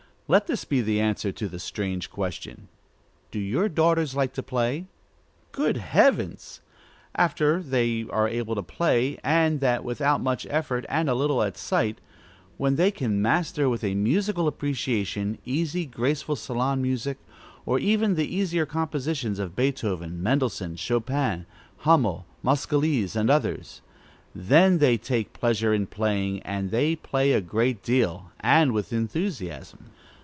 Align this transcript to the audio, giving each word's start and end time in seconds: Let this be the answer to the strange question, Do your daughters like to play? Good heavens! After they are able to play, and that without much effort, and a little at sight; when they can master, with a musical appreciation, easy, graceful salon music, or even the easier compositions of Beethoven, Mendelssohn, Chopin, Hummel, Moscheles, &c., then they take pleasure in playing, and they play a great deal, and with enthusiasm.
Let 0.27 0.47
this 0.47 0.63
be 0.63 0.79
the 0.79 1.01
answer 1.01 1.33
to 1.33 1.49
the 1.49 1.59
strange 1.59 2.09
question, 2.09 2.69
Do 3.31 3.37
your 3.37 3.67
daughters 3.67 4.15
like 4.15 4.31
to 4.35 4.41
play? 4.41 4.85
Good 5.51 5.75
heavens! 5.75 6.61
After 7.13 7.61
they 7.61 8.05
are 8.09 8.29
able 8.29 8.55
to 8.55 8.63
play, 8.63 9.19
and 9.25 9.59
that 9.59 9.83
without 9.83 10.21
much 10.21 10.47
effort, 10.49 10.85
and 10.87 11.09
a 11.09 11.15
little 11.15 11.43
at 11.43 11.57
sight; 11.57 11.99
when 12.55 12.77
they 12.77 12.91
can 12.91 13.21
master, 13.21 13.67
with 13.67 13.83
a 13.83 13.93
musical 13.93 14.47
appreciation, 14.47 15.37
easy, 15.43 15.85
graceful 15.85 16.37
salon 16.37 16.81
music, 16.81 17.17
or 17.65 17.77
even 17.79 18.15
the 18.15 18.33
easier 18.33 18.65
compositions 18.65 19.37
of 19.37 19.53
Beethoven, 19.53 20.23
Mendelssohn, 20.23 20.77
Chopin, 20.77 21.45
Hummel, 21.79 22.25
Moscheles, 22.41 23.09
&c., 23.11 23.81
then 24.33 24.77
they 24.77 24.95
take 24.97 25.33
pleasure 25.33 25.73
in 25.73 25.87
playing, 25.87 26.41
and 26.43 26.71
they 26.71 26.95
play 26.95 27.33
a 27.33 27.41
great 27.41 27.83
deal, 27.83 28.31
and 28.39 28.71
with 28.71 28.93
enthusiasm. 28.93 29.87